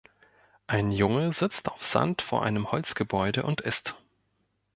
Ein 0.65 0.89
Junge 0.91 1.31
sitzt 1.31 1.67
auf 1.67 1.83
Sand 1.83 2.23
vor 2.23 2.41
einem 2.41 2.71
Holzgebäude 2.71 3.43
und 3.43 3.61
isst. 3.61 3.93